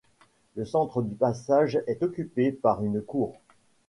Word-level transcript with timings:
Le 0.55 0.65
centre 0.65 1.03
du 1.03 1.13
passage 1.13 1.79
est 1.85 2.01
occupé 2.01 2.51
par 2.51 2.83
une 2.83 3.03
cour. 3.03 3.35